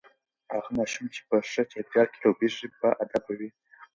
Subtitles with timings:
[0.53, 3.49] هغه ماشوم چې په ښه چاپیریال کې لوییږي باادبه وي.